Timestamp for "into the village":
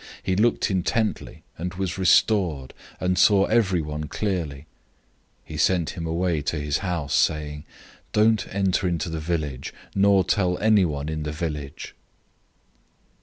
8.87-9.71